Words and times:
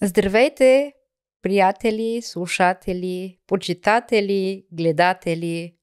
Здравейте, 0.00 0.92
приятели, 1.42 2.22
слушатели, 2.22 3.38
почитатели, 3.46 4.64
гледатели 4.72 5.74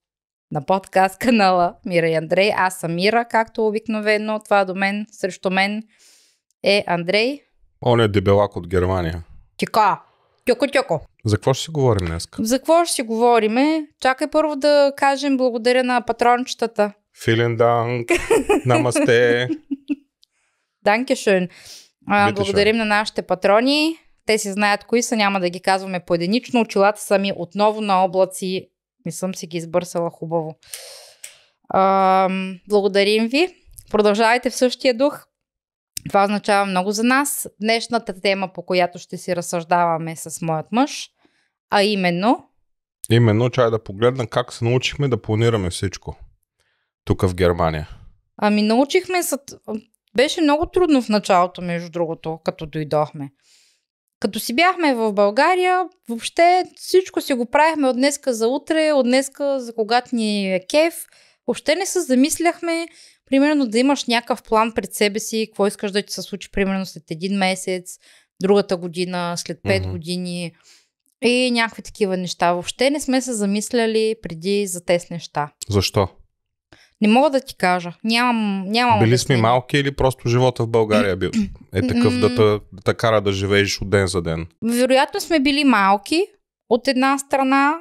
на 0.52 0.66
подкаст 0.66 1.20
канала 1.20 1.76
Мира 1.86 2.10
и 2.10 2.16
Андрей. 2.16 2.52
Аз 2.56 2.80
съм 2.80 2.96
Мира, 2.96 3.26
както 3.30 3.68
обикновено. 3.68 4.40
Това 4.40 4.66
до 4.66 4.76
мен, 4.76 5.06
срещу 5.12 5.50
мен 5.50 5.84
е 6.64 6.84
Андрей. 6.88 7.40
Он 7.86 8.00
е 8.02 8.08
дебелак 8.08 8.56
от 8.56 8.68
Германия. 8.68 9.24
Тика! 9.58 10.02
Тьоко, 10.46 10.68
тьоко. 10.68 11.02
За 11.26 11.36
какво 11.36 11.54
ще 11.54 11.64
си 11.64 11.72
говорим 11.72 12.08
днес? 12.08 12.28
За 12.40 12.60
какво 12.60 12.86
ще 12.86 12.94
си 12.94 13.02
говориме? 13.02 13.88
Чакай 14.02 14.28
първо 14.32 14.56
да 14.56 14.94
кажем 14.98 15.38
благодаря 15.38 15.84
на 15.84 16.02
патрончетата. 16.02 16.94
Филин 17.24 17.56
данк, 17.56 18.10
намасте. 18.66 19.48
Данкешön. 20.86 21.50
А, 22.08 22.32
благодарим 22.32 22.78
на 22.78 22.86
нашите 22.86 23.22
патрони. 23.22 23.96
Те 24.26 24.38
си 24.38 24.52
знаят 24.52 24.84
кои 24.84 25.04
са, 25.04 25.16
няма 25.16 25.40
да 25.40 25.50
ги 25.50 25.62
казваме 25.62 26.00
поединично. 26.00 26.62
Очилата 26.62 27.02
са 27.02 27.20
ми 27.20 27.34
отново 27.36 27.82
на 27.82 28.04
облаци. 28.04 28.70
Не 29.06 29.12
съм 29.12 29.36
си 29.36 29.48
ги 29.48 29.58
избърсала 29.58 30.10
хубаво. 30.10 30.56
А, 31.70 32.30
благодарим 32.70 33.28
ви. 33.28 33.56
Продължавайте 33.92 34.50
в 34.50 34.56
същия 34.56 34.98
дух. 34.98 35.26
Това 36.10 36.24
означава 36.24 36.66
много 36.66 36.92
за 36.92 37.04
нас. 37.04 37.48
Днешната 37.62 38.22
тема, 38.22 38.54
по 38.54 38.66
която 38.66 39.00
ще 39.00 39.18
си 39.18 39.36
разсъждаваме 39.36 40.16
с 40.16 40.42
моят 40.42 40.66
мъж, 40.72 41.10
а 41.70 41.84
именно 41.84 42.50
Именно 43.12 43.50
чай 43.50 43.72
да 43.72 43.84
погледна 43.84 44.28
как 44.28 44.54
се 44.54 44.66
научихме 44.66 45.08
да 45.08 45.22
планираме 45.22 45.70
всичко. 45.70 46.18
Тук 47.06 47.22
в 47.22 47.36
Германия. 47.36 47.90
Ами 48.38 48.62
научихме, 48.62 49.24
с... 49.24 49.38
беше 50.16 50.42
много 50.42 50.66
трудно 50.66 51.02
в 51.02 51.10
началото, 51.10 51.62
между 51.62 51.90
другото, 51.90 52.40
като 52.44 52.66
дойдохме. 52.66 53.30
Като 54.20 54.40
си 54.40 54.56
бяхме 54.56 54.96
в 54.96 55.14
България, 55.14 55.84
въобще 56.10 56.64
всичко 56.76 57.22
си 57.22 57.34
го 57.34 57.46
правихме 57.46 57.88
от 57.88 57.96
днеска 57.96 58.34
за 58.34 58.48
утре, 58.48 58.92
от 58.92 59.06
днеска 59.06 59.60
за 59.60 59.74
когато 59.74 60.16
ни 60.16 60.56
е 60.56 60.66
кеф. 60.70 60.94
Въобще 61.48 61.76
не 61.76 61.86
се 61.86 62.02
замисляхме, 62.02 62.88
примерно 63.26 63.68
да 63.68 63.80
имаш 63.80 64.06
някакъв 64.06 64.44
план 64.44 64.72
пред 64.76 64.94
себе 64.94 65.20
си, 65.20 65.48
какво 65.50 65.68
искаш 65.68 65.92
да 65.92 66.02
ти 66.02 66.14
се 66.14 66.22
случи, 66.22 66.52
примерно 66.52 66.86
след 66.86 67.12
един 67.12 67.38
месец, 67.38 67.98
другата 68.42 68.78
година, 68.78 69.34
след 69.38 69.60
5 69.64 69.80
Мгм. 69.80 69.92
години 69.92 70.52
и 71.22 71.52
някакви 71.52 71.82
такива 71.82 72.18
неща. 72.18 72.54
Въобще 72.54 72.90
не 72.90 73.00
сме 73.00 73.22
се 73.22 73.34
замисляли 73.34 74.16
преди 74.22 74.68
за 74.68 74.86
тези 74.86 75.08
неща. 75.12 75.52
Защо? 75.70 76.08
Не 77.02 77.08
мога 77.08 77.30
да 77.30 77.42
ти 77.42 77.56
кажа. 77.56 77.94
Нямам, 78.04 78.64
нямам 78.68 79.00
Били 79.00 79.18
сме 79.18 79.38
малки 79.38 79.78
или 79.78 79.96
просто 79.96 80.30
живота 80.30 80.64
в 80.64 80.68
България 80.68 81.16
бил? 81.16 81.32
Е 81.74 81.88
такъв 81.88 82.20
да 82.20 82.36
те, 82.36 82.66
да 82.74 82.82
те 82.86 82.94
кара 82.94 83.22
да 83.22 83.32
живееш 83.32 83.82
от 83.82 83.90
ден 83.90 84.08
за 84.08 84.22
ден. 84.22 84.48
Вероятно 84.64 85.20
сме 85.20 85.40
били 85.40 85.64
малки 85.64 86.26
от 86.70 86.88
една 86.88 87.18
страна. 87.18 87.76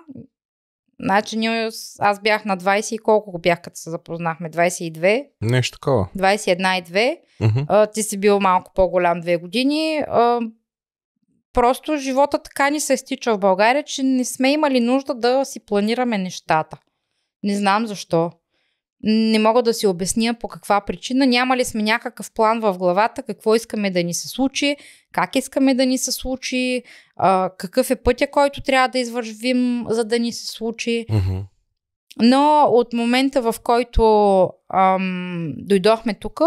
Значи 1.01 1.37
ние, 1.37 1.71
аз 1.99 2.23
бях 2.23 2.45
на 2.45 2.59
20 2.59 2.95
и 2.95 2.99
колко 2.99 3.39
бях 3.39 3.63
като 3.63 3.77
се 3.77 3.91
запознахме? 3.91 4.51
22, 4.51 5.25
Нещо 5.43 5.79
такова. 5.79 6.09
21 6.19 6.81
и 6.81 6.85
2. 6.85 7.17
Мгм. 7.41 7.61
А, 7.69 7.87
ти 7.87 8.03
си 8.03 8.21
бил 8.21 8.41
малко 8.41 8.73
по-голям 8.75 9.21
две 9.21 9.37
години. 9.37 10.03
А, 10.09 10.41
просто 11.53 11.97
живота 11.97 12.39
така 12.39 12.71
ни 12.71 12.81
се 12.81 12.97
стича 12.97 13.35
в 13.35 13.39
България, 13.39 13.83
че 13.83 14.03
не 14.03 14.25
сме 14.25 14.53
имали 14.53 14.81
нужда 14.81 15.15
да 15.15 15.45
си 15.45 15.61
планираме 15.67 16.19
нещата. 16.19 16.79
Не 17.43 17.57
знам 17.57 17.87
защо. 17.87 18.31
Не 19.03 19.39
мога 19.39 19.63
да 19.63 19.75
си 19.75 19.87
обясня 19.87 20.35
по 20.35 20.49
каква 20.49 20.81
причина. 20.81 21.27
Нямали 21.27 21.65
сме 21.65 21.83
някакъв 21.83 22.31
план 22.33 22.61
в 22.61 22.79
главата, 22.79 23.23
какво 23.23 23.55
искаме 23.55 23.91
да 23.91 24.05
ни 24.05 24.15
се 24.15 24.29
случи, 24.29 24.77
как 25.13 25.37
искаме 25.37 25.75
да 25.75 25.87
ни 25.87 25.99
се 25.99 26.13
случи, 26.13 26.83
а, 27.17 27.51
какъв 27.59 27.91
е 27.91 27.97
пътя, 27.97 28.31
който 28.31 28.63
трябва 28.63 28.89
да 28.89 28.99
извървим, 28.99 29.85
за 29.89 30.05
да 30.05 30.19
ни 30.19 30.33
се 30.33 30.47
случи. 30.47 31.07
Но 32.23 32.69
от 32.71 32.93
момента, 32.93 33.43
в 33.43 33.55
който 33.63 34.51
ам, 34.75 35.53
дойдохме 35.57 36.15
тук, 36.15 36.41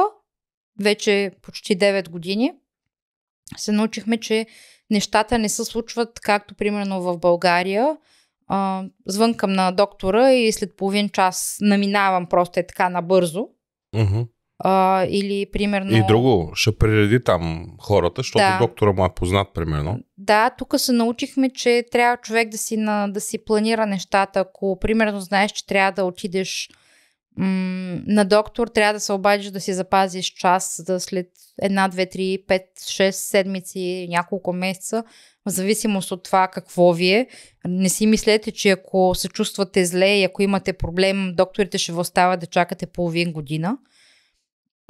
вече 0.82 1.32
почти 1.42 1.78
9 1.78 2.10
години, 2.10 2.52
се 3.58 3.72
научихме, 3.72 4.18
че 4.18 4.46
нещата 4.92 5.40
не 5.40 5.50
се 5.50 5.66
случват 5.66 6.20
както 6.20 6.56
примерно 6.56 7.02
в 7.02 7.18
България. 7.18 7.98
А, 8.54 8.84
звънкам 9.08 9.54
на 9.54 9.72
доктора 9.72 10.32
и 10.32 10.52
след 10.52 10.78
половин 10.78 11.10
час 11.10 11.58
наминавам 11.62 12.26
просто 12.30 12.60
е 12.60 12.68
така 12.68 12.90
набързо. 12.90 13.48
Мгм. 13.96 14.22
А, 14.64 15.06
или 15.10 15.46
примерно... 15.52 15.98
И 15.98 16.04
друго, 16.08 16.52
ще 16.56 16.78
пререди 16.78 17.24
там 17.24 17.68
хората, 17.80 18.14
защото 18.20 18.44
Да. 18.44 18.58
доктора 18.62 18.92
му 18.92 19.06
е 19.06 19.14
познат, 19.16 19.48
примерно. 19.54 20.00
Да, 20.18 20.50
тук 20.50 20.74
се 20.78 20.92
научихме, 20.92 21.50
че 21.50 21.84
трябва 21.92 22.18
човек 22.18 22.50
да 22.50 22.58
си, 22.58 22.78
на, 22.78 23.08
да 23.08 23.22
си 23.22 23.46
планира 23.46 23.86
нещата. 23.86 24.40
Ако, 24.40 24.80
примерно, 24.80 25.20
знаеш, 25.20 25.52
че 25.52 25.66
трябва 25.66 25.92
да 25.92 26.04
отидеш 26.04 26.70
м- 27.38 28.00
на 28.08 28.26
доктор, 28.26 28.68
трябва 28.68 28.94
да 28.94 29.00
се 29.00 29.14
обадиш 29.14 29.46
да 29.52 29.60
си 29.60 29.74
запазиш 29.74 30.26
час 30.26 30.82
да 30.88 31.00
след 31.00 31.28
една, 31.62 31.88
две, 31.88 32.06
три, 32.06 32.44
пет, 32.48 32.68
шест 32.90 33.20
седмици, 33.20 34.08
няколко 34.10 34.54
месеца, 34.54 35.04
в 35.46 35.52
зависимост 35.52 36.12
от 36.12 36.24
това 36.24 36.48
какво 36.48 36.94
ви 36.94 37.12
е. 37.12 37.28
Не 37.68 37.90
си 37.90 38.08
мислете, 38.08 38.52
че 38.52 38.70
ако 38.70 39.16
се 39.16 39.28
чувствате 39.28 39.86
зле 39.86 40.18
и 40.18 40.24
ако 40.24 40.42
имате 40.42 40.74
проблем, 40.74 41.34
докторите 41.36 41.78
ще 41.78 41.92
ви 41.92 41.98
оставят 41.98 42.40
да 42.40 42.46
чакате 42.46 42.86
половин 42.86 43.34
година. 43.34 43.78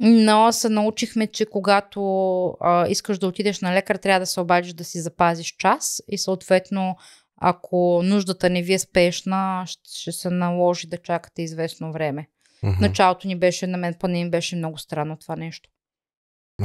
Но 0.00 0.52
се 0.52 0.68
научихме, 0.68 1.26
че 1.26 1.46
когато 1.46 2.02
а, 2.60 2.88
искаш 2.88 3.18
да 3.18 3.26
отидеш 3.26 3.60
на 3.60 3.74
лекар, 3.74 3.96
трябва 3.96 4.20
да 4.20 4.26
се 4.26 4.40
обадиш 4.40 4.72
да 4.72 4.84
си 4.84 5.00
запазиш 5.00 5.56
час 5.58 6.02
и 6.08 6.18
съответно, 6.18 6.96
ако 7.40 8.00
нуждата 8.04 8.50
не 8.50 8.62
ви 8.62 8.72
е 8.72 8.78
спешна, 8.78 9.64
ще, 9.66 10.12
се 10.12 10.30
наложи 10.30 10.86
да 10.86 10.98
чакате 10.98 11.42
известно 11.42 11.92
време. 11.92 12.28
Мгм. 12.62 12.80
Началото 12.80 13.28
ни 13.28 13.38
беше, 13.38 13.66
на 13.66 13.78
мен 13.78 13.94
поне 13.98 14.24
ми 14.24 14.30
беше 14.30 14.56
много 14.56 14.78
странно 14.78 15.16
това 15.16 15.36
нещо. 15.36 15.70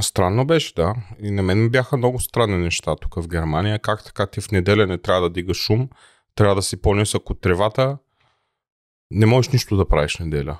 Странно 0.01 0.45
беше, 0.45 0.73
да. 0.73 0.95
И 1.21 1.31
на 1.31 1.43
мен 1.43 1.69
бяха 1.69 1.97
много 1.97 2.19
странни 2.19 2.57
неща 2.57 2.95
тук 2.95 3.15
в 3.15 3.27
Германия. 3.27 3.79
Как 3.79 4.03
така 4.03 4.27
ти 4.27 4.41
в 4.41 4.51
неделя 4.51 4.87
не 4.87 4.97
трябва 4.97 5.21
да 5.21 5.29
дигаш 5.29 5.57
шум, 5.57 5.89
трябва 6.35 6.55
да 6.55 6.61
си 6.61 6.81
по-нисък 6.81 7.29
от 7.29 7.41
тревата, 7.41 7.97
не 9.11 9.25
можеш 9.25 9.51
нищо 9.51 9.77
да 9.77 9.87
правиш 9.87 10.17
неделя. 10.17 10.57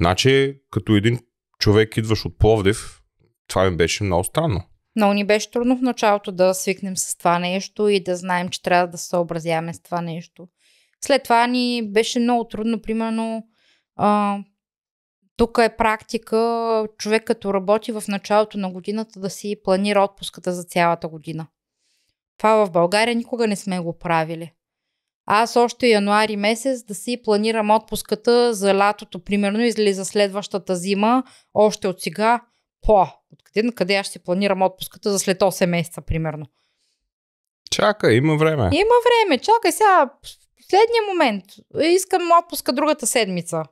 Значи, 0.00 0.60
като 0.70 0.96
един 0.96 1.18
човек 1.58 1.96
идваш 1.96 2.24
от 2.24 2.38
Пловдив, 2.38 3.02
това 3.48 3.70
ми 3.70 3.76
беше 3.76 4.04
много 4.04 4.24
странно. 4.24 4.62
Много 4.96 5.14
ни 5.14 5.26
беше 5.26 5.50
трудно 5.50 5.76
в 5.76 5.82
началото 5.82 6.32
да 6.32 6.54
свикнем 6.54 6.96
с 6.96 7.16
това 7.16 7.38
нещо 7.38 7.88
и 7.88 8.02
да 8.02 8.16
знаем, 8.16 8.48
че 8.48 8.62
трябва 8.62 8.86
да 8.86 8.98
се 8.98 9.08
съобразяваме 9.08 9.74
с 9.74 9.82
това 9.82 10.00
нещо. 10.00 10.48
След 11.04 11.22
това 11.22 11.46
ни 11.46 11.92
беше 11.92 12.20
много 12.20 12.48
трудно, 12.48 12.82
примерно, 12.82 13.46
а, 13.96 14.38
тук 15.36 15.58
е 15.62 15.76
практика 15.76 16.88
човек 16.98 17.24
като 17.24 17.54
работи 17.54 17.92
в 17.92 18.02
началото 18.08 18.58
на 18.58 18.70
годината 18.70 19.20
да 19.20 19.30
си 19.30 19.56
планира 19.64 20.04
отпуската 20.04 20.52
за 20.52 20.64
цялата 20.64 21.08
година. 21.08 21.46
Това 22.38 22.66
в 22.66 22.70
България 22.70 23.14
никога 23.14 23.46
не 23.46 23.56
сме 23.56 23.80
го 23.80 23.98
правили. 23.98 24.52
Аз 25.26 25.56
още 25.56 25.86
януари 25.86 26.36
месец 26.36 26.82
да 26.84 26.94
си 26.94 27.20
планирам 27.24 27.70
отпуската 27.70 28.54
за 28.54 28.74
лятото, 28.74 29.24
примерно, 29.24 29.60
или 29.60 29.94
за 29.94 30.04
следващата 30.04 30.76
зима, 30.76 31.22
още 31.54 31.88
от 31.88 32.00
сега. 32.00 32.40
По, 32.80 33.06
откъде 33.32 33.66
на 33.66 33.72
къде 33.72 33.94
аз 33.94 34.06
ще 34.06 34.12
си 34.12 34.18
планирам 34.24 34.62
отпуската 34.62 35.10
за 35.10 35.18
след 35.18 35.40
8 35.40 35.66
месеца, 35.66 36.00
примерно. 36.00 36.46
Чакай, 37.70 38.14
има 38.14 38.36
време. 38.36 38.70
Има 38.72 38.94
време, 39.04 39.38
чакай 39.38 39.72
сега, 39.72 40.10
последния 40.62 41.02
момент. 41.08 41.44
Искам 41.80 42.22
отпуска 42.42 42.72
другата 42.72 43.06
седмица. 43.06 43.62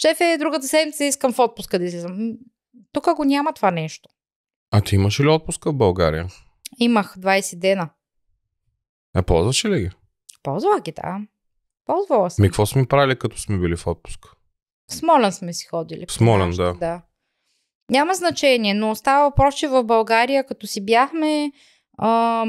Шефе, 0.00 0.36
другата 0.38 0.68
седмица 0.68 1.04
искам 1.04 1.32
в 1.32 1.38
отпуска 1.38 1.78
да 1.78 1.84
излизам. 1.84 2.32
Тук 2.92 3.14
го 3.16 3.24
няма 3.24 3.52
това 3.52 3.70
нещо. 3.70 4.08
А 4.70 4.80
ти 4.80 4.94
имаш 4.94 5.20
ли 5.20 5.28
отпуска 5.28 5.70
в 5.72 5.76
България? 5.76 6.26
Имах 6.78 7.14
20 7.18 7.58
дена. 7.58 7.90
Не 9.14 9.22
ползваш 9.22 9.64
ли 9.64 9.80
ги? 9.80 9.90
Ползвах 10.42 10.82
ги, 10.82 10.92
да. 10.92 11.18
Ползвала 11.86 12.30
съм. 12.30 12.42
Ми, 12.42 12.48
какво 12.48 12.66
сме 12.66 12.86
правили 12.86 13.18
като 13.18 13.38
сме 13.38 13.58
били 13.58 13.76
в 13.76 13.86
отпуск? 13.86 14.26
В 14.90 14.94
Смолен 14.94 15.32
сме 15.32 15.52
си 15.52 15.66
ходили. 15.66 16.06
В 16.08 16.12
Смолен, 16.12 16.50
да. 16.50 16.74
да. 16.74 17.02
Няма 17.90 18.14
значение, 18.14 18.74
но 18.74 18.94
става 18.94 19.24
въпрос, 19.24 19.54
че 19.54 19.68
в 19.68 19.84
България, 19.84 20.46
като 20.46 20.66
си 20.66 20.84
бяхме, 20.84 21.52
ам, 22.02 22.48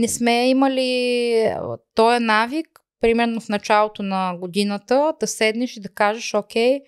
не 0.00 0.08
сме 0.08 0.48
имали 0.48 1.54
този 1.94 2.24
навик, 2.24 2.75
примерно 3.06 3.40
в 3.40 3.48
началото 3.48 4.02
на 4.02 4.36
годината, 4.40 5.14
да 5.20 5.26
седнеш 5.26 5.76
и 5.76 5.80
да 5.80 5.88
кажеш, 5.88 6.34
окей, 6.34 6.80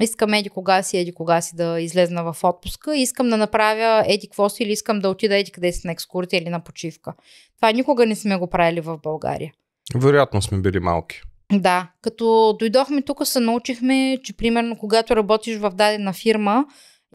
искам 0.00 0.34
еди 0.34 0.48
кога 0.48 0.82
си, 0.82 0.98
еди 0.98 1.14
кога 1.14 1.40
си 1.40 1.56
да 1.56 1.80
излезна 1.80 2.32
в 2.32 2.44
отпуска, 2.44 2.96
искам 2.96 3.28
да 3.28 3.36
направя 3.36 4.04
еди 4.06 4.28
какво 4.28 4.48
си 4.48 4.62
или 4.62 4.72
искам 4.72 5.00
да 5.00 5.08
отида 5.08 5.36
еди 5.36 5.50
къде 5.50 5.72
си 5.72 5.86
на 5.86 5.92
екскурзия 5.92 6.42
или 6.42 6.48
на 6.48 6.60
почивка. 6.60 7.14
Това 7.56 7.72
никога 7.72 8.06
не 8.06 8.16
сме 8.16 8.36
го 8.36 8.50
правили 8.50 8.80
в 8.80 8.98
България. 9.02 9.52
Вероятно 9.94 10.42
сме 10.42 10.58
били 10.58 10.80
малки. 10.80 11.22
Да, 11.52 11.88
като 12.02 12.56
дойдохме 12.58 13.02
тук 13.02 13.26
се 13.26 13.40
научихме, 13.40 14.18
че 14.24 14.36
примерно 14.36 14.76
когато 14.76 15.16
работиш 15.16 15.56
в 15.56 15.70
дадена 15.70 16.12
фирма 16.12 16.64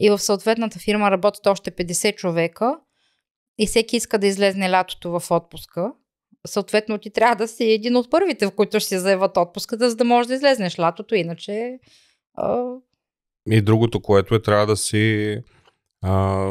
и 0.00 0.10
в 0.10 0.18
съответната 0.18 0.78
фирма 0.78 1.10
работят 1.10 1.46
още 1.46 1.70
50 1.70 2.14
човека 2.14 2.76
и 3.58 3.66
всеки 3.66 3.96
иска 3.96 4.18
да 4.18 4.26
излезне 4.26 4.70
лятото 4.70 5.20
в 5.20 5.30
отпуска, 5.30 5.92
съответно 6.46 6.98
ти 6.98 7.10
трябва 7.10 7.36
да 7.36 7.48
си 7.48 7.64
един 7.64 7.96
от 7.96 8.10
първите, 8.10 8.46
в 8.46 8.50
които 8.50 8.80
ще 8.80 8.88
се 8.88 8.98
заяват 8.98 9.36
отпуската, 9.36 9.90
за 9.90 9.96
да 9.96 10.04
можеш 10.04 10.28
да 10.28 10.34
излезнеш 10.34 10.78
лятото, 10.78 11.14
иначе... 11.14 11.78
А... 12.34 12.64
И 13.50 13.62
другото, 13.62 14.00
което 14.00 14.34
е, 14.34 14.42
трябва 14.42 14.66
да 14.66 14.76
си 14.76 15.36
а, 16.02 16.46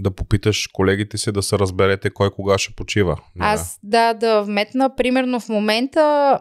да 0.00 0.10
попиташ 0.10 0.66
колегите 0.66 1.18
си 1.18 1.32
да 1.32 1.42
се 1.42 1.58
разберете 1.58 2.10
кой 2.10 2.30
кога 2.30 2.58
ще 2.58 2.74
почива. 2.74 3.20
Аз 3.38 3.78
да, 3.82 4.14
да 4.14 4.42
вметна, 4.42 4.96
примерно 4.96 5.40
в 5.40 5.48
момента, 5.48 6.38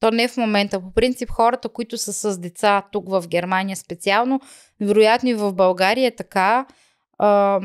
то 0.00 0.10
не 0.10 0.28
в 0.28 0.36
момента, 0.36 0.80
по 0.80 0.92
принцип 0.92 1.30
хората, 1.30 1.68
които 1.68 1.98
са 1.98 2.12
с 2.12 2.38
деца 2.38 2.82
тук 2.92 3.10
в 3.10 3.24
Германия 3.28 3.76
специално, 3.76 4.40
вероятно 4.80 5.28
и 5.28 5.34
в 5.34 5.52
България 5.52 6.06
е 6.06 6.16
така, 6.16 6.66
а, 7.18 7.60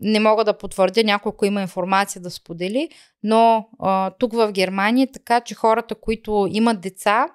не 0.00 0.20
мога 0.20 0.44
да 0.44 0.58
потвърдя, 0.58 1.04
някой, 1.04 1.30
ако 1.30 1.44
има 1.44 1.62
информация 1.62 2.22
да 2.22 2.30
сподели, 2.30 2.88
но 3.22 3.68
а, 3.78 4.10
тук 4.10 4.32
в 4.32 4.52
Германия 4.52 5.04
е 5.04 5.12
така, 5.12 5.40
че 5.40 5.54
хората, 5.54 5.94
които 5.94 6.48
имат 6.50 6.80
деца 6.80 7.28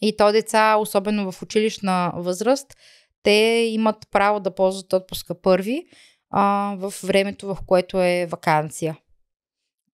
и 0.00 0.16
то 0.16 0.32
деца, 0.32 0.76
особено 0.76 1.32
в 1.32 1.42
училищна 1.42 2.12
възраст, 2.14 2.76
те 3.22 3.68
имат 3.70 3.96
право 4.10 4.40
да 4.40 4.54
ползват 4.54 4.92
отпуска 4.92 5.40
първи 5.40 5.86
а, 6.30 6.74
в 6.78 6.94
времето, 7.04 7.54
в 7.54 7.58
което 7.66 8.02
е 8.02 8.26
вакансия. 8.30 8.98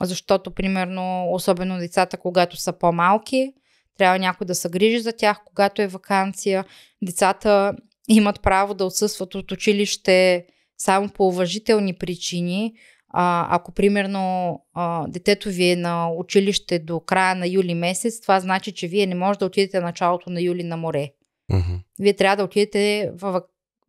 Защото, 0.02 0.50
примерно, 0.50 1.28
особено 1.30 1.78
децата, 1.78 2.16
когато 2.16 2.56
са 2.56 2.72
по-малки, 2.72 3.52
трябва 3.98 4.18
някой 4.18 4.46
да 4.46 4.54
се 4.54 4.68
грижи 4.68 5.00
за 5.00 5.12
тях, 5.12 5.40
когато 5.44 5.82
е 5.82 5.86
вакансия. 5.86 6.64
Децата 7.02 7.72
имат 8.08 8.42
право 8.42 8.74
да 8.74 8.84
отсъстват 8.84 9.34
от 9.34 9.52
училище 9.52 10.46
само 10.78 11.08
по 11.08 11.28
уважителни 11.28 11.94
причини. 11.94 12.74
А, 13.16 13.46
ако, 13.56 13.72
примерно, 13.72 14.60
а, 14.74 15.06
детето 15.08 15.48
ви 15.48 15.70
е 15.70 15.76
на 15.76 16.10
училище 16.10 16.78
до 16.78 17.00
края 17.00 17.34
на 17.34 17.46
юли 17.46 17.74
месец, 17.74 18.20
това 18.20 18.40
значи, 18.40 18.72
че 18.72 18.88
вие 18.88 19.06
не 19.06 19.14
можете 19.14 19.42
да 19.42 19.46
отидете 19.46 19.80
началото 19.80 20.30
на 20.30 20.40
юли 20.40 20.62
на 20.62 20.76
море. 20.76 21.10
Uh-huh. 21.52 21.80
Вие 21.98 22.12
трябва 22.12 22.36
да 22.36 22.44
отидете 22.44 23.10
в, 23.14 23.42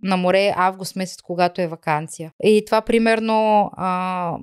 на 0.03 0.17
море 0.17 0.53
август 0.55 0.95
месец, 0.95 1.21
когато 1.21 1.61
е 1.61 1.67
вакансия. 1.67 2.31
И 2.43 2.63
това 2.65 2.81
примерно 2.81 3.69
а, 3.73 4.37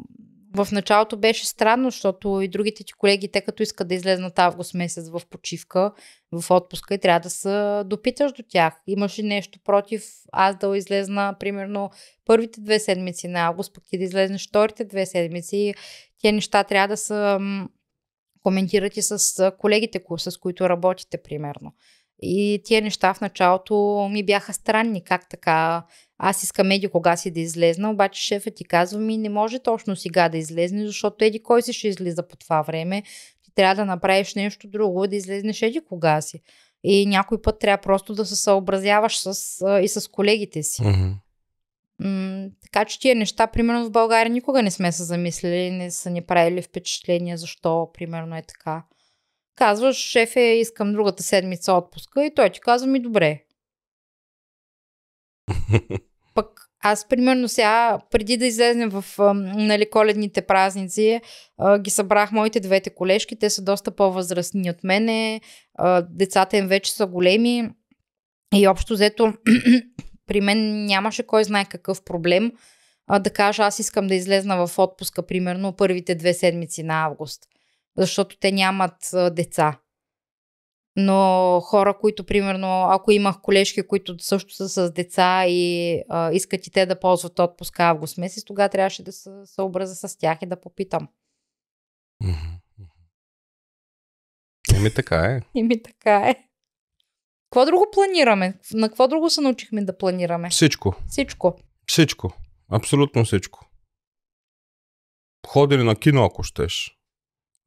в 0.56 0.68
началото 0.72 1.16
беше 1.16 1.46
странно, 1.46 1.90
защото 1.90 2.40
и 2.40 2.48
другите 2.48 2.84
ти 2.84 2.92
колеги, 2.92 3.30
те 3.32 3.40
като 3.40 3.62
искат 3.62 3.88
да 3.88 3.94
излезнат 3.94 4.38
август 4.38 4.74
месец 4.74 5.08
в 5.08 5.22
почивка, 5.30 5.92
в 6.32 6.50
отпуска 6.50 6.94
и 6.94 6.98
трябва 6.98 7.20
да 7.20 7.30
се 7.30 7.82
допиташ 7.84 8.32
до 8.32 8.42
тях. 8.48 8.74
Имаш 8.86 9.18
ли 9.18 9.22
нещо 9.22 9.58
против 9.64 10.04
аз 10.32 10.56
да 10.56 10.76
излезна, 10.76 11.36
примерно, 11.40 11.90
първите 12.24 12.60
две 12.60 12.78
седмици 12.78 13.28
на 13.28 13.40
август, 13.40 13.74
пък 13.74 13.84
ти 13.90 13.98
да 13.98 14.04
излезнеш 14.04 14.48
вторите 14.48 14.84
две 14.84 15.06
седмици. 15.06 15.74
Тия 16.18 16.32
неща 16.32 16.64
трябва 16.64 16.88
да 16.88 16.96
се 16.96 17.38
коментират 18.42 18.96
и 18.96 19.02
с 19.02 19.52
колегите, 19.58 20.00
с 20.18 20.38
които 20.38 20.68
работите, 20.68 21.18
примерно. 21.22 21.72
И 22.22 22.62
тия 22.64 22.82
неща 22.82 23.14
в 23.14 23.20
началото 23.20 24.08
ми 24.12 24.24
бяха 24.24 24.52
странни. 24.52 25.04
Как 25.04 25.28
така? 25.28 25.84
Аз 26.24 26.42
искам 26.42 26.70
еди 26.70 26.88
кога 26.88 27.16
си 27.16 27.30
да 27.30 27.40
излезна, 27.40 27.90
обаче 27.90 28.22
шефът 28.22 28.54
ти 28.54 28.64
казва 28.64 29.00
ми 29.00 29.18
не 29.18 29.28
може 29.28 29.58
точно 29.58 29.96
сега 29.96 30.28
да 30.28 30.38
излезне, 30.38 30.86
защото 30.86 31.24
еди 31.24 31.42
кой 31.42 31.62
си 31.62 31.72
ще 31.72 31.88
излиза 31.88 32.28
по 32.28 32.36
това 32.36 32.62
време. 32.62 33.02
Ти 33.42 33.50
трябва 33.54 33.74
да 33.74 33.84
направиш 33.84 34.34
нещо 34.34 34.68
друго, 34.68 35.06
да 35.06 35.16
излезнеш 35.16 35.62
еди 35.62 35.80
кога 35.88 36.20
си. 36.20 36.40
И 36.84 37.06
някой 37.06 37.42
път 37.42 37.58
трябва 37.58 37.82
просто 37.82 38.14
да 38.14 38.26
се 38.26 38.36
съобразяваш 38.36 39.18
с, 39.18 39.34
и 39.82 39.88
с 39.88 40.10
колегите 40.10 40.62
си. 40.62 40.82
Mm-hmm. 40.82 41.14
М- 41.98 42.48
така 42.62 42.84
че 42.84 43.00
тия 43.00 43.14
неща, 43.14 43.46
примерно 43.46 43.86
в 43.86 43.90
България 43.90 44.30
никога 44.30 44.62
не 44.62 44.70
сме 44.70 44.92
се 44.92 45.04
замислили, 45.04 45.70
не 45.70 45.90
са 45.90 46.10
ни 46.10 46.22
правили 46.22 46.62
впечатление 46.62 47.36
защо 47.36 47.90
примерно 47.94 48.36
е 48.36 48.42
така. 48.42 48.84
Казваш, 49.56 49.96
шефе, 49.96 50.40
искам 50.40 50.92
другата 50.92 51.22
седмица 51.22 51.72
отпуска 51.72 52.26
и 52.26 52.34
той 52.34 52.50
ти 52.50 52.60
казва 52.60 52.86
ми 52.86 53.00
добре. 53.00 53.42
Пък 56.34 56.46
аз, 56.84 57.08
примерно, 57.08 57.48
сега, 57.48 57.98
преди 58.10 58.36
да 58.36 58.46
излезнем 58.46 58.90
в 58.90 59.04
нали, 59.44 59.90
коледните 59.90 60.42
празници, 60.42 61.20
ги 61.78 61.90
събрах 61.90 62.32
моите 62.32 62.60
двете 62.60 62.90
колежки. 62.90 63.38
Те 63.38 63.50
са 63.50 63.62
доста 63.62 63.90
по-възрастни 63.90 64.70
от 64.70 64.84
мене. 64.84 65.40
Децата 66.08 66.56
им 66.56 66.66
вече 66.68 66.92
са 66.92 67.06
големи. 67.06 67.70
И 68.54 68.68
общо 68.68 68.94
взето, 68.94 69.32
при 70.26 70.40
мен 70.40 70.84
нямаше 70.86 71.22
кой 71.22 71.44
знае 71.44 71.64
какъв 71.64 72.04
проблем 72.04 72.52
да 73.20 73.30
кажа, 73.30 73.62
аз 73.62 73.78
искам 73.78 74.06
да 74.06 74.14
излезна 74.14 74.66
в 74.66 74.78
отпуска, 74.78 75.26
примерно, 75.26 75.72
първите 75.76 76.14
две 76.14 76.34
седмици 76.34 76.82
на 76.82 77.04
август 77.04 77.42
защото 77.96 78.36
те 78.40 78.52
нямат 78.52 78.94
деца. 79.30 79.78
Но 80.96 81.60
хора, 81.64 81.98
които, 81.98 82.24
примерно, 82.24 82.86
ако 82.90 83.12
имах 83.12 83.40
колежки, 83.40 83.86
които 83.86 84.18
също 84.18 84.54
са 84.54 84.68
с 84.68 84.92
деца 84.92 85.44
и 85.46 85.96
а, 86.08 86.32
искат 86.32 86.66
и 86.66 86.70
те 86.70 86.86
да 86.86 87.00
ползват 87.00 87.38
отпуска 87.38 87.82
август 87.82 88.18
месец, 88.18 88.44
тогава 88.44 88.68
трябваше 88.68 89.02
да 89.02 89.12
се 89.12 89.30
съобразя 89.44 90.08
с 90.08 90.18
тях 90.18 90.38
и 90.42 90.46
да 90.46 90.60
попитам. 90.60 91.08
Еми 94.76 94.94
така 94.94 95.16
е. 95.16 95.40
Еми 95.60 95.82
така 95.82 96.16
е. 96.16 96.34
Какво 97.50 97.66
друго 97.66 97.86
планираме? 97.92 98.58
На 98.72 98.88
какво 98.88 99.08
друго 99.08 99.30
се 99.30 99.40
научихме 99.40 99.84
да 99.84 99.98
планираме? 99.98 100.50
Всичко. 100.50 100.94
Всичко. 101.08 101.58
Всичко. 101.86 102.32
Абсолютно 102.70 103.24
всичко. 103.24 103.68
Ходили 105.46 105.82
на 105.82 105.96
кино, 105.96 106.24
ако 106.24 106.42
щеш. 106.42 106.98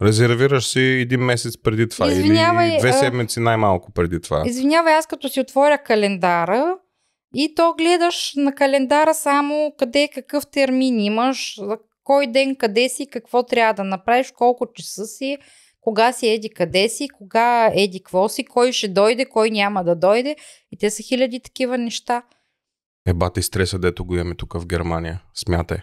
Резервираш 0.01 0.67
си 0.67 0.79
един 0.79 1.19
месец 1.19 1.57
преди 1.57 1.89
това 1.89 2.11
Извинявай, 2.11 2.69
или 2.69 2.77
две 2.79 2.93
седмици 2.93 3.39
най-малко 3.39 3.91
преди 3.91 4.21
това. 4.21 4.43
Извинявай, 4.45 4.93
аз 4.93 5.07
като 5.07 5.29
си 5.29 5.39
отворя 5.39 5.77
календара 5.77 6.77
и 7.35 7.55
то 7.55 7.73
гледаш 7.77 8.33
на 8.35 8.55
календара 8.55 9.13
само 9.13 9.73
къде 9.77 10.09
какъв 10.13 10.47
термин 10.47 10.99
имаш, 10.99 11.59
кой 12.03 12.27
ден 12.27 12.55
къде 12.55 12.89
си, 12.89 13.07
какво 13.11 13.43
трябва 13.43 13.73
да 13.73 13.83
направиш, 13.83 14.31
колко 14.31 14.73
часа 14.73 15.05
си, 15.05 15.37
кога 15.81 16.11
си 16.11 16.27
еди 16.27 16.49
къде 16.49 16.89
си, 16.89 17.09
кога 17.09 17.71
еди 17.75 17.99
какво 17.99 18.29
си, 18.29 18.45
кой 18.45 18.71
ще 18.71 18.87
дойде, 18.87 19.25
кой 19.25 19.51
няма 19.51 19.83
да 19.83 19.95
дойде. 19.95 20.35
И 20.71 20.77
те 20.77 20.89
са 20.89 21.03
хиляди 21.03 21.39
такива 21.39 21.77
неща. 21.77 22.23
Ебати 23.07 23.41
стреса, 23.41 23.79
дето 23.79 24.05
го 24.05 24.15
имаме 24.15 24.35
тук 24.35 24.53
в 24.53 24.65
Германия. 24.67 25.23
Смятай. 25.33 25.77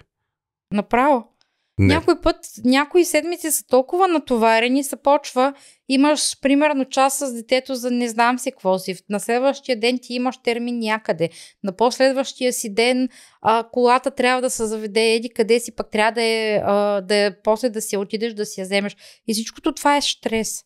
Направо. 0.73 1.32
Не. 1.79 1.95
Някой 1.95 2.21
път, 2.21 2.37
някои 2.65 3.05
седмици 3.05 3.51
са 3.51 3.67
толкова 3.67 4.09
натоварени, 4.09 4.85
се 4.85 4.97
почва, 4.97 5.55
имаш 5.89 6.41
примерно 6.41 6.85
час 6.85 7.19
с 7.19 7.33
детето 7.35 7.75
за 7.75 7.91
не 7.91 8.09
знам 8.09 8.39
си 8.39 8.51
какво 8.51 8.79
си. 8.79 8.97
На 9.09 9.21
следващия 9.21 9.81
ден 9.81 9.99
ти 10.03 10.15
имаш 10.15 10.39
термин 10.43 10.79
някъде. 10.79 11.31
На 11.63 11.77
последващия 11.77 12.53
си 12.53 12.75
ден 12.75 13.09
а, 13.43 13.69
колата 13.73 14.11
трябва 14.11 14.43
да 14.43 14.51
се 14.51 14.67
заведе 14.67 15.15
еди 15.15 15.31
къде 15.31 15.61
си, 15.61 15.77
пък 15.77 15.91
трябва 15.91 16.13
да 16.13 16.23
е, 16.23 16.61
а, 16.65 17.01
да 17.01 17.17
е 17.17 17.43
после 17.43 17.71
да 17.71 17.83
си 17.83 17.97
отидеш 17.97 18.35
да 18.35 18.47
си 18.47 18.61
я 18.61 18.65
вземеш. 18.65 18.97
И 19.27 19.35
всичкото 19.35 19.75
това 19.75 19.97
е 19.97 20.03
стрес. 20.03 20.65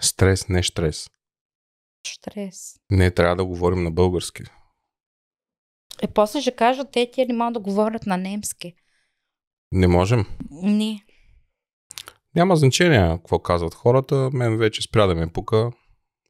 Стрес, 0.00 0.48
не 0.48 0.62
стрес. 0.62 1.06
Стрес. 2.06 2.74
Не, 2.90 3.10
трябва 3.10 3.36
да 3.36 3.44
говорим 3.44 3.82
на 3.82 3.90
български. 3.90 4.42
Е, 6.02 6.06
после 6.06 6.40
ще 6.40 6.50
кажат, 6.50 6.88
те 6.92 7.10
ти 7.10 7.32
могат 7.32 7.54
да 7.54 7.60
говорят 7.60 8.06
на 8.06 8.16
немски. 8.16 8.74
Не 9.72 9.86
можем? 9.86 10.26
Не. 10.50 11.04
Няма 12.34 12.56
значение 12.56 13.08
какво 13.08 13.38
казват 13.38 13.74
хората. 13.74 14.30
Мен 14.32 14.58
вече 14.58 14.82
спря 14.82 15.06
да 15.06 15.14
ме 15.14 15.26
пука. 15.26 15.70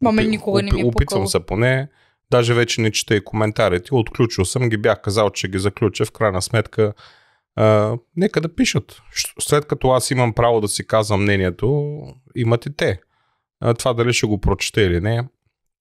Маме 0.02 0.24
никога 0.24 0.62
не 0.62 0.72
ми 0.72 0.80
е 0.80 0.84
Опитвам 0.84 1.26
се 1.26 1.40
поне. 1.40 1.88
Даже 2.30 2.54
вече 2.54 2.80
не 2.80 2.90
чета 2.90 3.14
и 3.14 3.24
коментарите. 3.24 3.94
Отключил 3.94 4.44
съм 4.44 4.68
ги. 4.68 4.76
Бях 4.76 5.02
казал, 5.02 5.30
че 5.30 5.48
ги 5.48 5.58
заключа. 5.58 6.04
В 6.04 6.12
крайна 6.12 6.42
сметка 6.42 6.92
а, 7.56 7.96
нека 8.16 8.40
да 8.40 8.54
пишат. 8.54 9.02
След 9.40 9.66
като 9.66 9.90
аз 9.90 10.10
имам 10.10 10.32
право 10.32 10.60
да 10.60 10.68
си 10.68 10.86
казвам 10.86 11.22
мнението, 11.22 11.98
имат 12.36 12.66
и 12.66 12.76
те. 12.76 13.00
А, 13.60 13.74
това 13.74 13.94
дали 13.94 14.12
ще 14.12 14.26
го 14.26 14.40
прочете 14.40 14.80
или 14.80 15.00
не. 15.00 15.28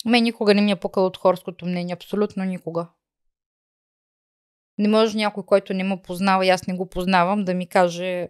Мен 0.05 0.23
никога 0.23 0.53
не 0.53 0.61
ми 0.61 0.71
е 0.71 0.75
пукал 0.75 1.05
от 1.05 1.17
хорското 1.17 1.65
мнение. 1.65 1.93
Абсолютно 1.93 2.43
никога. 2.43 2.87
Не 4.79 4.87
може 4.87 5.17
някой, 5.17 5.43
който 5.45 5.73
не 5.73 5.83
му 5.83 6.01
познава 6.01 6.45
и 6.45 6.49
аз 6.49 6.67
не 6.67 6.73
го 6.73 6.89
познавам, 6.89 7.45
да 7.45 7.53
ми 7.53 7.67
каже 7.67 8.27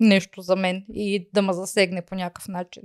нещо 0.00 0.42
за 0.42 0.56
мен 0.56 0.84
и 0.88 1.28
да 1.34 1.42
ме 1.42 1.52
засегне 1.52 2.02
по 2.02 2.14
някакъв 2.14 2.48
начин. 2.48 2.82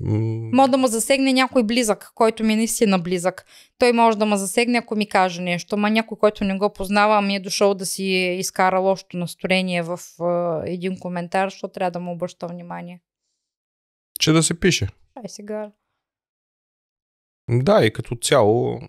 Може 0.00 0.70
да 0.70 0.78
ме 0.78 0.86
засегне 0.86 1.32
някой 1.32 1.62
близък, 1.62 2.12
който 2.14 2.44
ми 2.44 2.52
е 2.52 2.56
наистина 2.56 2.98
близък. 2.98 3.46
Той 3.78 3.92
може 3.92 4.18
да 4.18 4.26
ме 4.26 4.36
засегне, 4.36 4.78
ако 4.78 4.96
ми 4.96 5.08
каже 5.08 5.42
нещо. 5.42 5.76
Ма 5.76 5.90
някой, 5.90 6.18
който 6.18 6.44
не 6.44 6.58
го 6.58 6.72
познава, 6.72 7.22
ми 7.22 7.36
е 7.36 7.40
дошъл 7.40 7.74
да 7.74 7.86
си 7.86 8.04
изкара 8.38 8.78
лошото 8.78 9.16
настроение 9.16 9.82
в 9.82 9.98
uh, 9.98 10.62
един 10.66 10.98
коментар, 10.98 11.48
защото 11.48 11.72
трябва 11.72 11.90
да 11.90 12.00
му 12.00 12.12
обръща 12.12 12.46
внимание. 12.46 13.00
Че 14.20 14.32
да 14.32 14.42
се 14.42 14.60
пише. 14.60 14.88
Ай 15.16 15.28
сега. 15.28 15.72
Да, 17.50 17.84
и 17.84 17.92
като 17.92 18.16
цяло 18.16 18.80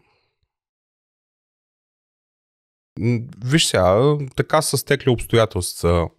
Виж 3.45 3.65
сега, 3.65 4.17
така 4.35 4.61
са 4.61 4.77
стекли 4.77 5.09
обстоятелства. 5.09 6.09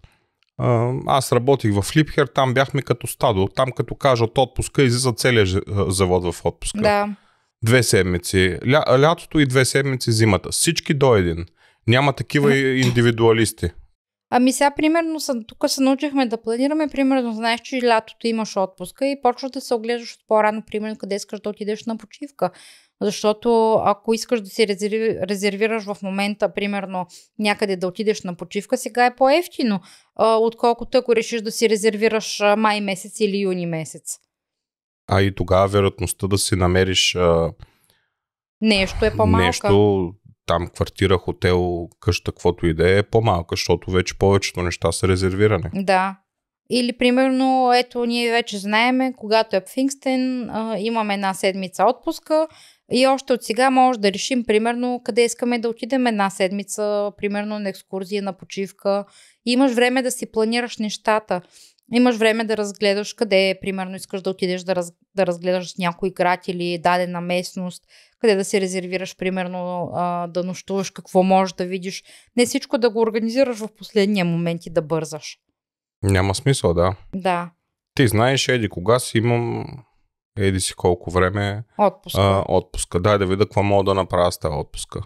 Аз 1.07 1.31
работих 1.31 1.81
в 1.81 1.95
Липхер, 1.95 2.27
там 2.27 2.53
бяхме 2.53 2.81
като 2.81 3.07
стадо. 3.07 3.47
Там 3.47 3.71
като 3.71 3.95
кажат 3.95 4.37
отпуска, 4.37 4.83
излиза 4.83 5.11
целият 5.11 5.49
завод 5.87 6.33
в 6.33 6.45
отпуска. 6.45 6.81
Да. 6.81 7.15
Две 7.63 7.83
седмици. 7.83 8.57
Ля, 8.67 8.99
лятото 8.99 9.39
и 9.39 9.45
две 9.45 9.65
седмици 9.65 10.11
зимата. 10.11 10.51
Всички 10.51 10.93
до 10.93 11.15
един. 11.15 11.45
Няма 11.87 12.13
такива 12.13 12.55
индивидуалисти. 12.57 13.69
Ами 14.29 14.53
сега, 14.53 14.71
примерно, 14.75 15.19
тук 15.47 15.63
се 15.67 15.81
научихме 15.81 16.25
да 16.25 16.41
планираме. 16.41 16.87
Примерно, 16.87 17.33
знаеш, 17.33 17.61
че 17.63 17.81
лятото 17.83 18.27
имаш 18.27 18.57
отпуска 18.57 19.07
и 19.07 19.21
почваш 19.21 19.51
да 19.51 19.61
се 19.61 19.73
оглеждаш 19.73 20.13
от 20.13 20.19
по-рано, 20.27 20.63
примерно, 20.71 20.95
къде 20.97 21.15
искаш 21.15 21.39
да 21.39 21.49
отидеш 21.49 21.85
на 21.85 21.97
почивка. 21.97 22.51
Защото 23.01 23.73
ако 23.73 24.13
искаш 24.13 24.41
да 24.41 24.49
си 24.49 24.67
резерви, 24.67 25.19
резервираш 25.29 25.83
в 25.83 25.97
момента, 26.03 26.53
примерно, 26.53 27.07
някъде 27.39 27.75
да 27.75 27.87
отидеш 27.87 28.21
на 28.23 28.35
почивка, 28.35 28.77
сега 28.77 29.05
е 29.05 29.15
по-ефтино, 29.15 29.79
отколкото 30.19 30.97
ако 30.97 31.15
решиш 31.15 31.41
да 31.41 31.51
си 31.51 31.69
резервираш 31.69 32.41
май 32.57 32.81
месец 32.81 33.19
или 33.19 33.37
юни 33.37 33.65
месец. 33.65 34.19
А 35.09 35.21
и 35.21 35.35
тогава 35.35 35.67
вероятността 35.67 36.27
да 36.27 36.37
си 36.37 36.55
намериш 36.55 37.15
а, 37.15 37.51
Нещо 38.61 39.05
е 39.05 39.15
по-малка. 39.15 39.45
нещо, 39.45 40.13
там 40.45 40.67
квартира, 40.67 41.17
хотел, 41.17 41.89
къща, 41.99 42.31
каквото 42.31 42.67
и 42.67 42.73
да 42.73 42.89
е, 42.89 42.97
е 42.97 43.03
по-малка, 43.03 43.53
защото 43.55 43.91
вече 43.91 44.17
повечето 44.17 44.61
неща 44.61 44.91
са 44.91 45.07
резервирани. 45.07 45.69
Да. 45.73 46.17
Или, 46.69 46.97
примерно, 46.97 47.73
ето, 47.73 48.05
ние 48.05 48.31
вече 48.31 48.57
знаеме, 48.57 49.13
когато 49.17 49.55
е 49.55 49.63
Пфингстен, 49.65 50.49
имаме 50.77 51.13
една 51.13 51.33
седмица 51.33 51.85
отпуска 51.85 52.47
и 52.91 53.07
още 53.07 53.33
от 53.33 53.43
сега 53.43 53.69
може 53.69 53.99
да 53.99 54.11
решим, 54.11 54.45
примерно, 54.45 55.01
къде 55.03 55.25
искаме 55.25 55.59
да 55.59 55.69
отидем 55.69 56.07
една 56.07 56.29
седмица, 56.29 57.11
примерно 57.17 57.59
на 57.59 57.69
екскурзия, 57.69 58.23
на 58.23 58.33
почивка. 58.33 59.05
И 59.45 59.51
имаш 59.51 59.73
време 59.73 60.01
да 60.01 60.11
си 60.11 60.31
планираш 60.31 60.77
нещата. 60.77 61.41
Имаш 61.93 62.15
време 62.15 62.43
да 62.43 62.57
разгледаш 62.57 63.13
къде, 63.13 63.57
примерно, 63.61 63.95
искаш 63.95 64.21
да 64.21 64.29
отидеш 64.29 64.63
да, 64.63 64.75
раз, 64.75 64.91
да 65.15 65.27
разгледаш 65.27 65.75
някой 65.79 66.11
град 66.11 66.47
или 66.47 66.77
дадена 66.77 67.21
местност, 67.21 67.83
къде 68.19 68.35
да 68.35 68.45
си 68.45 68.61
резервираш, 68.61 69.17
примерно, 69.17 69.89
а, 69.93 70.27
да 70.27 70.43
нощуваш, 70.43 70.91
какво 70.91 71.23
можеш 71.23 71.53
да 71.53 71.65
видиш. 71.65 72.03
Не 72.37 72.45
всичко 72.45 72.77
да 72.77 72.89
го 72.89 72.99
организираш 72.99 73.57
в 73.57 73.67
последния 73.77 74.25
момент 74.25 74.65
и 74.65 74.69
да 74.69 74.81
бързаш. 74.81 75.37
Няма 76.03 76.35
смисъл, 76.35 76.73
да. 76.73 76.95
Да, 77.15 77.49
Ти 77.95 78.07
знаеш, 78.07 78.47
еди, 78.47 78.69
кога 78.69 78.99
си 78.99 79.17
имам 79.17 79.65
еди 80.37 80.59
си 80.59 80.73
колко 80.73 81.11
време 81.11 81.63
отпуска. 81.77 82.21
а, 82.21 82.43
отпуска. 82.47 82.99
Дай 82.99 83.17
да 83.17 83.25
видя 83.25 83.45
какво 83.45 83.63
мога 83.63 83.83
да 83.83 83.93
направя 83.93 84.31
с 84.31 84.39
тази 84.39 84.55
отпуска. 84.55 85.01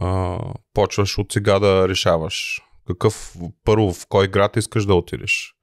А, 0.00 0.38
почваш 0.74 1.18
от 1.18 1.32
сега 1.32 1.58
да 1.58 1.88
решаваш. 1.88 2.62
Какъв, 2.86 3.36
първо, 3.64 3.92
в 3.92 4.06
кой 4.08 4.28
град 4.28 4.56
искаш 4.56 4.86
да 4.86 4.94
отидеш? 4.94 5.54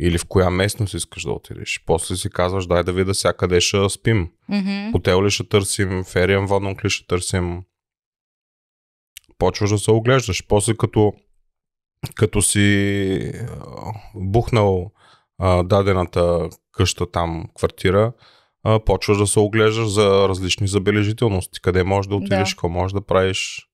Или 0.00 0.18
в 0.18 0.26
коя 0.26 0.50
местност 0.50 0.94
искаш 0.94 1.22
да 1.22 1.32
отидеш? 1.32 1.82
После 1.86 2.16
си 2.16 2.30
казваш, 2.30 2.66
дай 2.66 2.82
да 2.82 2.92
видя 2.92 3.14
сега 3.14 3.32
къде 3.32 3.60
ще 3.60 3.88
спим. 3.88 4.30
Мгм. 4.48 4.90
Хотел 4.92 5.24
ли 5.24 5.30
ще 5.30 5.48
търсим, 5.48 6.04
фериен 6.04 6.46
воднок 6.46 6.84
ли 6.84 6.90
ще 6.90 7.06
търсим. 7.06 7.62
Почваш 9.38 9.70
да 9.70 9.78
се 9.78 9.90
оглеждаш. 9.90 10.46
После 10.46 10.76
като, 10.76 11.12
като 12.14 12.42
си 12.42 13.32
бухнал 14.14 14.90
а, 15.38 15.62
дадената 15.62 16.48
къща 16.72 17.10
там, 17.10 17.44
квартира, 17.54 18.12
а, 18.64 18.80
почваш 18.84 19.18
да 19.18 19.26
се 19.26 19.40
оглеждаш 19.40 19.88
за 19.88 20.28
различни 20.28 20.68
забележителности. 20.68 21.60
Къде 21.60 21.84
можеш 21.84 22.08
да 22.08 22.16
отидеш, 22.16 22.48
Да. 22.48 22.54
какво 22.54 22.68
можеш 22.68 22.92
да 22.92 23.00
правиш. 23.00 23.68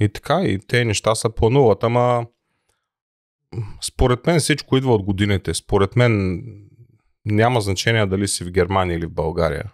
И 0.00 0.08
така, 0.08 0.42
и 0.42 0.58
те 0.68 0.84
неща 0.84 1.14
се 1.14 1.28
плануват, 1.34 1.84
ама 1.84 2.26
според 3.82 4.26
мен 4.26 4.40
всичко 4.40 4.76
идва 4.76 4.94
от 4.94 5.02
годините. 5.02 5.54
Според 5.54 5.96
мен 5.96 6.42
няма 7.24 7.60
значение 7.60 8.06
дали 8.06 8.28
си 8.28 8.44
в 8.44 8.50
Германия 8.50 8.96
или 8.96 9.06
в 9.06 9.14
България. 9.14 9.72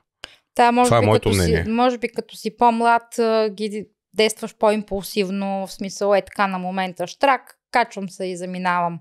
Та, 0.55 0.73
може 0.73 0.88
Това 0.88 0.97
е 0.97 1.00
би, 1.00 1.07
моето 1.07 1.29
като 1.31 1.37
мнение. 1.37 1.64
Си, 1.64 1.71
може 1.71 1.99
би 1.99 2.09
като 2.09 2.37
си 2.37 2.57
по-млад, 2.57 3.02
ги 3.50 3.87
действаш 4.14 4.55
по-импулсивно, 4.59 5.67
в 5.67 5.73
смисъл 5.73 6.14
е 6.14 6.23
така 6.23 6.47
на 6.47 6.59
момента. 6.59 7.07
Штрак, 7.07 7.59
качвам 7.71 8.09
се 8.09 8.26
и 8.26 8.37
заминавам. 8.37 9.00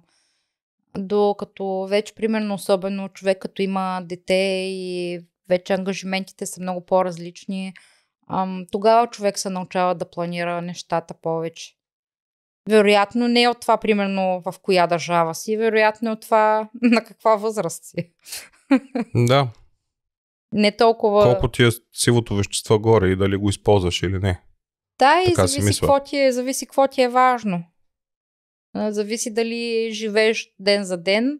Докато 0.98 1.88
вече, 1.90 2.16
примерно, 2.16 2.54
особено 2.54 3.10
човек 3.10 3.40
като 3.40 3.62
има 3.62 4.02
дете 4.06 4.66
и 4.70 5.20
вече 5.50 5.74
ангажиментите 5.74 6.46
са 6.46 6.62
много 6.62 6.86
по-различни, 6.86 7.74
ам, 8.30 8.66
тогава 8.72 9.08
човек 9.08 9.40
се 9.40 9.50
научава 9.50 9.96
да 9.96 10.10
планира 10.10 10.62
нещата 10.62 11.14
повече. 11.14 11.76
Вероятно 12.70 13.28
не 13.28 13.42
е 13.42 13.50
от 13.50 13.60
това, 13.60 13.78
примерно, 13.78 14.42
в 14.46 14.60
коя 14.62 14.88
държава 14.88 15.36
си, 15.36 15.58
вероятно 15.58 16.10
е 16.10 16.14
от 16.14 16.22
това 16.22 16.70
на 16.82 17.04
каква 17.04 17.36
възраст 17.36 17.84
си. 17.86 18.12
Да, 19.16 19.48
Не 20.54 20.78
толкова... 20.78 21.24
колко 21.24 21.48
ти 21.48 21.64
е 21.64 21.70
сивото 21.94 22.36
вещество 22.36 22.80
горе 22.80 23.08
и 23.08 23.16
дали 23.16 23.38
го 23.38 23.50
използваш 23.50 24.04
или 24.04 24.20
не. 24.20 24.42
Да, 25.00 25.22
и 25.22 25.26
Така 25.26 25.48
си 25.48 25.62
зависи 25.62 25.80
какво, 25.80 26.00
ти 26.00 26.18
е, 26.18 26.32
зависи 26.32 26.66
какво 26.66 26.88
ти 26.88 27.02
е 27.02 27.10
важно. 27.10 27.64
Зависи 28.76 29.34
дали 29.34 29.90
живееш 29.92 30.50
ден 30.60 30.84
за 30.84 30.98
ден 30.98 31.40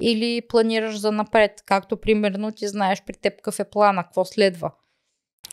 или 0.00 0.42
планираш 0.48 0.98
за 0.98 1.12
напред. 1.12 1.62
Както 1.66 2.00
примерно 2.00 2.52
ти 2.52 2.68
знаеш 2.68 3.02
при 3.06 3.14
теб 3.14 3.36
какъв 3.36 3.60
е 3.60 3.70
плана, 3.70 4.04
какво 4.04 4.24
следва. 4.24 4.70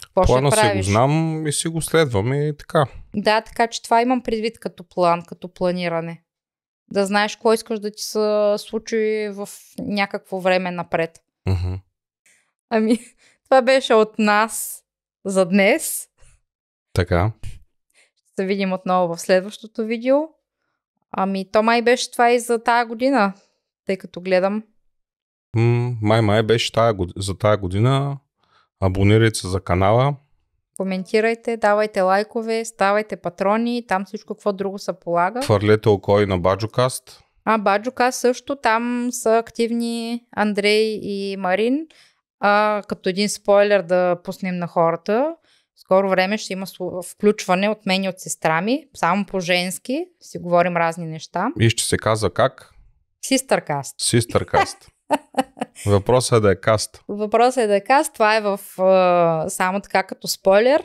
Какво 0.02 0.26
Плана 0.26 0.52
ще 0.52 0.72
си 0.72 0.78
го 0.78 0.84
знам 0.84 1.48
и 1.48 1.54
си 1.54 1.68
го 1.68 1.82
следвам 1.82 2.34
и 2.34 2.58
така. 2.58 2.86
Да, 3.16 3.42
така 3.42 3.68
че 3.68 3.84
това 3.84 4.02
имам 4.02 4.22
предвид 4.22 4.60
като 4.60 4.84
план, 4.84 5.24
като 5.28 5.54
планиране. 5.54 6.24
Да 6.92 7.06
знаеш 7.06 7.36
какво 7.36 7.54
искаш 7.54 7.80
да 7.80 7.92
ти 7.92 8.04
се 8.04 8.56
случи 8.58 9.30
в 9.34 9.50
някакво 9.80 10.40
време 10.40 10.72
напред. 10.72 11.20
Мгм. 11.48 11.74
Ами, 12.70 13.00
това 13.44 13.62
беше 13.62 13.94
от 13.94 14.20
нас 14.20 14.84
за 15.26 15.46
днес. 15.46 16.08
Така. 16.94 17.32
Ще 18.16 18.36
се 18.36 18.46
видим 18.46 18.74
отново 18.74 19.16
в 19.16 19.22
следващото 19.22 19.86
видео. 19.86 20.18
Ами, 21.12 21.52
то 21.52 21.64
май 21.64 21.82
беше 21.82 22.12
това 22.12 22.32
и 22.32 22.40
за 22.40 22.64
тая 22.64 22.86
година, 22.86 23.34
тъй 23.86 23.98
като 23.98 24.22
гледам. 24.22 24.64
М, 25.56 25.92
май 26.02 26.22
май 26.22 26.44
беше 26.44 26.72
тая, 26.72 26.96
за 27.18 27.38
тая 27.38 27.58
година. 27.58 28.18
Абонирайте 28.80 29.40
се 29.40 29.48
за 29.48 29.62
канала. 29.62 30.16
Коментирайте, 30.78 31.58
давайте 31.58 32.02
лайкове, 32.02 32.66
ставайте 32.66 33.16
патрони, 33.16 33.88
там 33.88 34.06
всичко 34.06 34.34
какво 34.34 34.54
друго 34.54 34.80
се 34.80 34.94
полага. 34.94 35.42
Хвърлете 35.42 35.90
око 35.90 36.20
и 36.20 36.26
на 36.26 36.38
Баджокаст. 36.38 37.24
А 37.46 37.58
Баджука 37.58 38.12
също, 38.12 38.56
там 38.56 39.10
са 39.12 39.38
активни 39.38 40.24
Андрей 40.32 41.00
и 41.02 41.38
Марин. 41.38 41.88
А, 42.40 42.82
като 42.88 43.10
един 43.10 43.30
спойлер 43.30 43.82
да 43.82 44.18
пуснем 44.24 44.58
на 44.58 44.68
хората. 44.68 45.36
Скоро 45.82 46.10
време 46.10 46.38
ще 46.38 46.54
има 46.54 46.66
включване 47.12 47.70
от 47.70 47.86
мен 47.86 48.04
и 48.04 48.10
от 48.10 48.20
сестра 48.20 48.62
ми, 48.62 48.86
само 48.96 49.26
по 49.26 49.40
женски, 49.40 50.06
си 50.20 50.38
говорим 50.38 50.78
разни 50.78 51.06
неща. 51.06 51.48
И 51.60 51.70
ще 51.70 51.84
се 51.84 51.98
казва 51.98 52.34
как? 52.34 52.72
Систъркаст. 53.22 53.96
Систъркаст. 53.98 54.88
Въпросът 55.86 56.38
е 56.38 56.40
да 56.40 56.52
е 56.52 56.56
каст. 56.56 57.02
Въпросът 57.08 57.64
е 57.64 57.68
да 57.68 57.84
кажа, 57.84 58.10
това 58.14 58.38
е 58.38 58.42
в 58.42 58.60
само 59.50 59.80
така 59.80 60.04
като 60.04 60.28
спойлер 60.28 60.84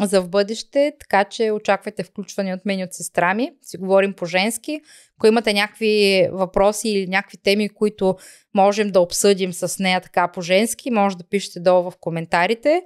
за 0.00 0.22
в 0.22 0.28
бъдеще, 0.28 0.92
така 1.00 1.24
че 1.24 1.50
очаквайте 1.50 2.02
включване 2.02 2.54
от 2.54 2.64
мен 2.64 2.78
и 2.78 2.84
от 2.84 2.94
сестра 2.94 3.34
ми. 3.34 3.50
Си 3.62 3.76
говорим 3.76 4.12
по-женски. 4.12 4.80
Ако 5.18 5.26
имате 5.26 5.52
някакви 5.52 6.28
въпроси 6.32 6.88
или 6.88 7.06
някакви 7.06 7.38
теми, 7.42 7.68
които 7.68 8.16
можем 8.54 8.90
да 8.90 9.00
обсъдим 9.00 9.52
с 9.52 9.78
нея 9.78 10.00
така 10.00 10.28
по-женски, 10.28 10.90
може 10.90 11.16
да 11.16 11.28
пишете 11.28 11.60
долу 11.60 11.90
в 11.90 11.96
коментарите 12.00 12.82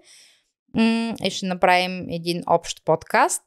и 1.24 1.30
ще 1.30 1.46
направим 1.46 2.06
един 2.10 2.42
общ 2.46 2.84
подкаст. 2.84 3.42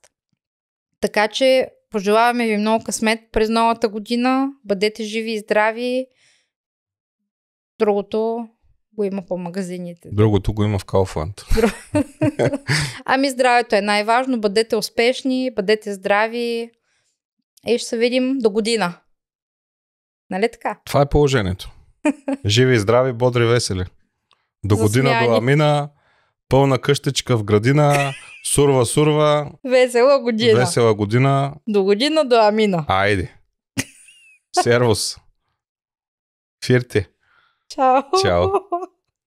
Така 1.02 1.28
че 1.28 1.70
пожелаваме 1.90 2.48
ви 2.48 2.58
много 2.58 2.84
късмет 2.84 3.20
през 3.32 3.50
новата 3.50 3.90
година. 3.90 4.48
Бъдете 4.66 5.04
живи 5.04 5.32
и 5.32 5.40
здрави. 5.40 6.08
Другото 7.80 8.48
го 8.94 9.04
има 9.04 9.22
по 9.26 9.38
магазините. 9.38 10.10
Другото 10.12 10.54
го 10.54 10.64
има 10.64 10.80
в 10.80 10.86
Kaufland. 10.86 11.44
Ами 13.06 13.30
здравето 13.30 13.76
е 13.76 13.82
най-важно. 13.82 14.42
Бъдете 14.42 14.76
успешни, 14.76 15.52
бъдете 15.56 15.94
здрави 15.94 16.72
и 17.68 17.78
ще 17.78 17.88
се 17.88 17.98
видим 17.98 18.38
до 18.38 18.50
година. 18.50 19.00
Нали 20.30 20.50
така? 20.52 20.80
Това 20.86 21.02
е 21.02 21.10
положението. 21.10 21.72
Живи 22.46 22.80
здрави, 22.80 23.14
бодри, 23.14 23.46
весели. 23.46 23.86
До 24.66 24.78
година 24.78 25.10
Засмяни. 25.10 25.28
до 25.28 25.36
Амина, 25.36 25.90
пълна 26.54 26.80
къщичка 26.80 27.38
в 27.38 27.44
градина, 27.44 28.14
сурва, 28.46 28.86
сурва, 28.86 29.52
Весела 29.64 30.20
година. 30.20 30.60
весела 30.60 30.94
година. 30.94 31.54
До 31.68 31.84
година 31.84 32.26
до 32.26 32.36
Амина. 32.36 32.86
Айде. 32.88 33.36
Сервус. 34.64 35.18
Фирте. 36.66 37.10
Чао. 37.70 38.02
Чао. 38.22 38.48